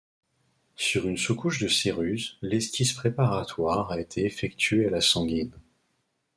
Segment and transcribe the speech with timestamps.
[0.77, 5.51] Sur une sous-couche de céruse, l'esquisse préparatoire a été effectuée à la sanguine.